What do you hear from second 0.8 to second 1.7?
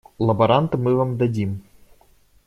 вам дадим.